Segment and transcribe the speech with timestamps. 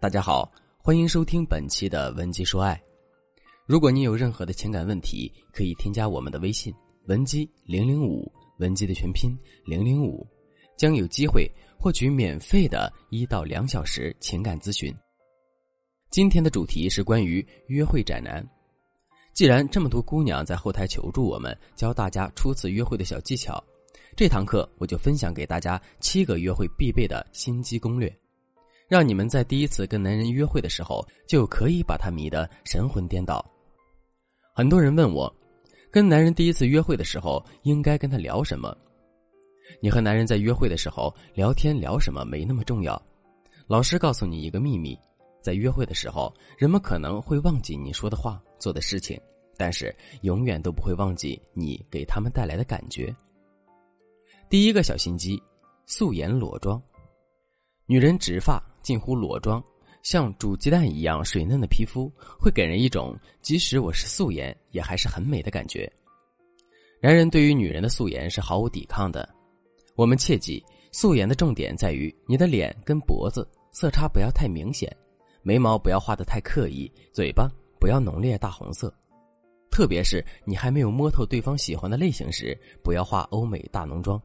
[0.00, 2.82] 大家好，欢迎收听本期的文姬说爱。
[3.66, 6.74] 如果你有任何的情感问题，可以添加我们的微信
[7.04, 10.26] 文姬零零五，文姬的全拼零零五，
[10.74, 11.46] 将有机会
[11.78, 14.90] 获取免费的一到两小时情感咨询。
[16.08, 18.42] 今天的主题是关于约会宅男。
[19.34, 23.62] 既然这么多姑娘在后台求助我们，教大家初次约会的小技巧，
[24.16, 28.10] 这堂课我就分享给大家七个约会必备的心机攻略。
[28.90, 33.40] 让你们在第一次跟男人约会的时候，就可以把他迷得神魂颠倒。
[34.52, 35.32] 很多人问我，
[35.92, 38.76] 跟男人第一次约会的时候应该跟他聊什么？
[39.80, 43.00] 你和男人在约会的时候聊天聊什么没那么重要。
[43.68, 44.98] 老师告诉你一个秘密，
[45.40, 49.16] 在约会的时候，人们可能会忘记你说的话、做的事情，
[49.56, 53.14] 但是永远都不会忘记你给他们带来的感觉。
[54.48, 55.40] 第一个小心机：
[55.86, 56.82] 素颜裸妆。
[57.86, 58.60] 女人直发。
[58.82, 59.62] 近乎裸妆，
[60.02, 65.90] 像煮鸡蛋一样水嫩的皮肤，会给人一种即使我是素颜，也还是很美的感觉。
[67.02, 69.28] 男人对于女人的素颜是毫无抵抗的。
[69.96, 74.94] 我们切记，素颜的重点在于你的脸跟脖子色差不要太明显，
[75.42, 78.92] 眉毛不要画的太刻意，嘴巴不要浓烈大红色。
[79.70, 84.20] 特别是你还没有摸透对方喜欢的类型时，不要画欧美大浓妆。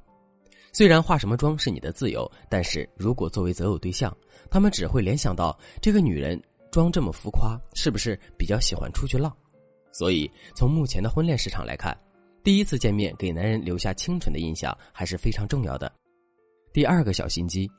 [0.75, 4.13] 虽然化什么妆是你的自由，但是如果作为择偶对象，
[4.51, 6.37] 他们只会联想到这个女人
[6.69, 9.33] 妆这么浮夸，是不是比较喜欢出去浪？
[9.93, 11.97] 所以从目前的婚恋市场来看，
[12.43, 15.89] 第一次见面给男人留下清纯的印象还是非常重要的。
[16.73, 17.71] 第二个小心机，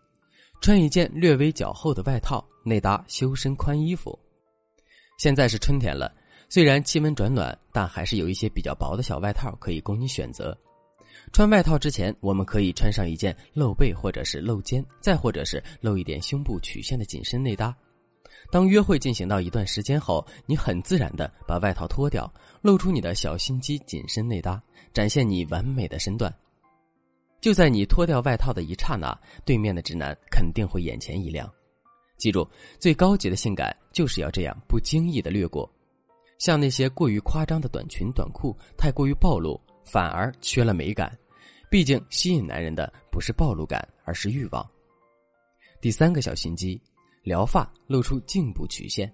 [0.62, 4.18] 穿一件略微较厚的外套，内搭修身宽衣服。
[5.18, 6.10] 现在是春天了，
[6.48, 10.58] 虽然气温转暖，但还是有一些比较薄的小外套可以供你选择。
[11.32, 17.76] 穿外套之前，我们可以穿上一件露背或者是露肩，再或者是露一点胸部曲线的紧身内搭。
[18.50, 26.32] 当约会进行到一段时间后，你很自然的把外套脱掉，露出你的小心机紧身内搭，展现你完美的身段。
[27.40, 31.50] 就在你脱掉外套的一刹那，对面的直男肯定会眼前一亮。
[32.16, 32.48] 记住，
[32.78, 35.70] 最高级的性感就是要这样不经意的掠过，
[36.38, 39.60] 像那些过于夸张的短裙短裤，太过于暴露。
[39.86, 41.16] 反而缺了美感，
[41.70, 44.66] 毕竟吸引男人的不是暴露感，而是欲望。
[45.80, 46.80] 第三个小心机，
[47.22, 49.10] 撩发露出颈部曲线。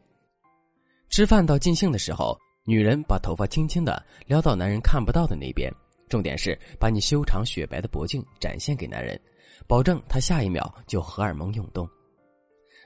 [1.10, 5.70] 吃饭到尽兴的时候，女人把头发轻轻的撩到男人看不到的那边，
[6.08, 9.20] 重点是把你修长雪白的脖颈展现给男人，
[9.66, 11.86] 保证他下一秒就荷尔蒙涌动。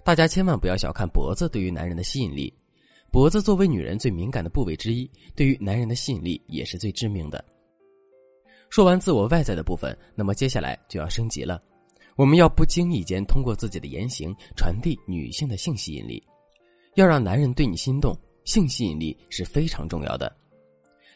[0.04, 2.52] 大家千万不要小看脖子对于男人的吸引力，
[3.12, 7.44] 脖子作为女人最敏感的部位之一，对于男人的吸引力也是最致命的。
[8.68, 11.62] 说完自我外在的部分，那么接下来就要升级了。
[12.16, 16.22] 我们要不经意间通过自己的言行传递女性的性吸引力，
[16.94, 18.16] 要让男人对你心动。
[18.44, 20.32] 性吸引力是非常重要的。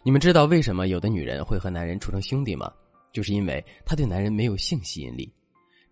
[0.03, 2.73] 你们知道为什么有的女人会和男人处成兄弟吗？
[3.13, 5.33] 就是因为她对男人没有性吸引力。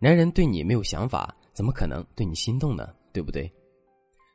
[0.00, 2.92] 男人对你没有想法，怎么可能对你心动呢？
[3.12, 3.48] 对不对？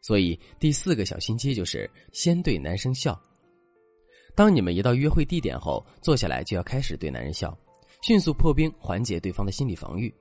[0.02, 3.22] 所以第四个小心机就是先对男生笑。
[4.36, 7.56] 当你们一到约会地点后，坐下来就要开始对男人笑，
[8.02, 10.14] 迅速破冰，缓解对方的心理防御。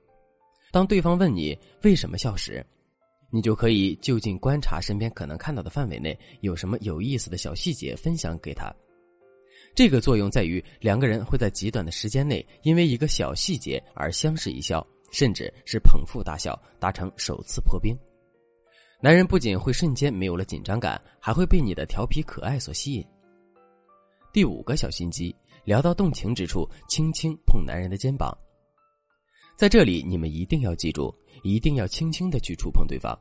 [0.71, 2.65] 当对方问你为什么笑时，
[3.31, 8.71] 你就可以就近观察身边可能看到的范围内有什么有意思的小细节分享给他。
[9.73, 17.97] 这个作用在于两个人会在极短的时间内因为一个小细节而相视一笑，甚至是捧腹大笑，达成首次破冰。
[19.01, 23.03] 男人不仅会瞬间没有了紧张感，还会被你的调皮可爱所吸引。
[24.33, 25.33] 第五个小心机，
[25.63, 28.35] 聊到动情之处，轻轻碰男人的肩膀。
[29.55, 31.13] 在这里，你们一定要记住，
[31.43, 33.15] 一定要轻轻的去触碰对方。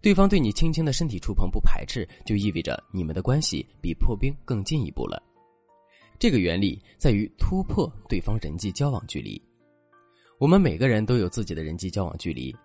[0.00, 5.22] 对方对你轻轻的身体触碰不排斥，就意味着你们的关系比破冰更进一步了。
[6.18, 9.38] 这个原理在于突破对方人际交往距离。
[10.38, 12.56] 我们每个人都有自己的人际交往距离，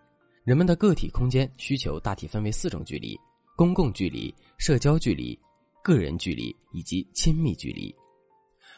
[0.45, 3.19] 人们的个体空间需求大体分为四种距离：
[3.57, 5.37] 公共距离、社交距离。
[5.83, 7.93] 个人距离以及亲密距离，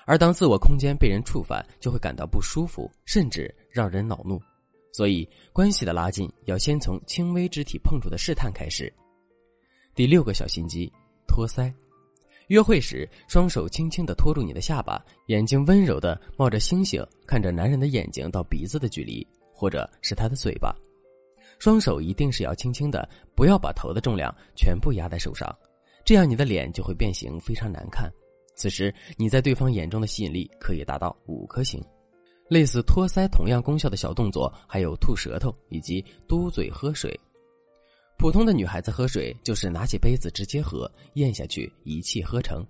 [0.07, 4.41] 而当自我空间被人触犯，就会感到不舒服，甚至让人恼怒。
[4.91, 8.91] 所以，关系的拉近要先从轻微肢体碰触的试探开始。
[9.93, 10.91] 第六个小心机：
[11.27, 11.71] 托腮。
[12.47, 20.75] 约会时，双手轻轻的托住你的下巴，眼睛温柔的冒着星星，看着男人的眼睛到鼻子的距离，或者是他的嘴巴。
[21.59, 25.55] 双手一定是要轻轻的，不要把头的重量全部压在手上。
[26.05, 28.09] 这样你的脸就会变形，非常难看。
[28.55, 31.83] 此时你在对方眼中的吸引力可以达到五颗星。
[32.47, 37.19] 类似托腮同样功效的小动作还有吐舌头以及嘟嘴喝水。
[38.19, 42.63] 普通的女孩子喝水就是拿起杯子直接喝，咽下去一气呵成。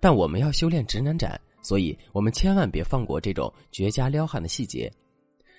[0.00, 4.90] 但我们要修炼直男斩，所以我们千万别放过这种绝佳撩汉的细节。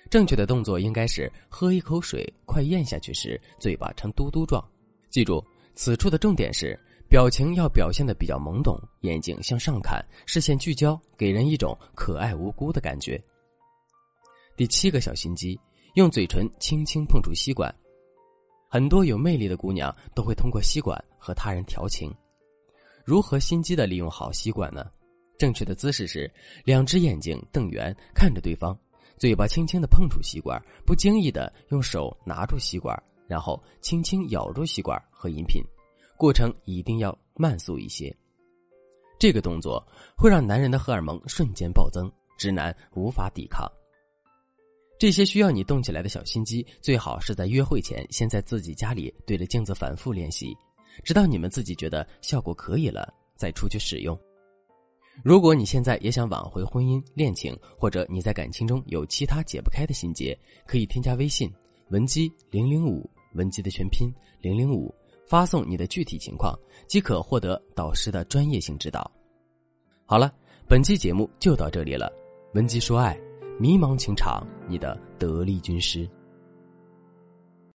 [0.08, 4.66] 正确的动作应该是喝一口水，快咽下去时，嘴巴呈嘟嘟状。
[5.10, 5.44] 记住，
[5.74, 6.76] 此处的重点是
[7.10, 13.20] 表情要表现的比较懵懂，眼睛向上看，视线聚焦，给人一种可爱无辜的感觉。
[14.56, 15.58] 第七个小心机，
[15.94, 17.74] 用嘴唇轻轻碰触吸管。
[18.68, 22.14] 很多有魅力的姑娘都会通过吸管和他人调情。
[23.04, 24.86] 如何心机的利用好吸管呢？
[25.36, 26.32] 正确的姿势是
[26.64, 28.78] 两只眼睛瞪圆，看着对方。
[29.16, 32.96] 嘴巴轻轻的碰触吸管，不经意的用手拿住吸管，
[33.26, 35.60] 然后轻轻咬住吸管和饮品，
[36.20, 38.14] 过程一定要慢速一些。
[39.18, 39.82] 这个动作
[40.14, 43.66] 会让男人的荷尔蒙瞬间暴增，直男无法抵抗。
[44.98, 50.54] 这些需要你动起来的小心机，最好是在约会前先在自己家里对着镜子反复练习，
[51.02, 54.14] 直到你们自己觉得效果可以了，再出去使用。
[55.24, 61.50] 如果你现在也想挽回婚姻恋情，或者你在感情中有其他解不开的心结，可以添加微信
[61.88, 64.12] 文姬零零五，文姬的全拼
[64.42, 64.94] 零零五，
[65.30, 69.08] 发送你的具体情况，即可获得导师的专业性指导。
[70.04, 70.32] 好了，
[70.66, 72.12] 本期节目就到这里了，
[72.54, 73.16] 文姬说爱，
[73.56, 76.10] 迷茫情场，你的得力军师。